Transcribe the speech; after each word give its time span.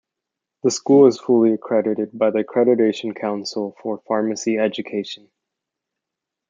The 0.63 0.71
school 0.71 1.05
is 1.05 1.19
fully 1.19 1.53
accredited 1.53 2.17
by 2.17 2.31
the 2.31 2.43
Accreditation 2.43 3.15
Council 3.15 3.75
for 3.83 4.01
Pharmacy 4.07 4.57
Education. 4.57 5.29